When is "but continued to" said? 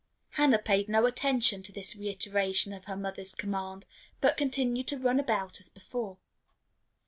4.19-4.97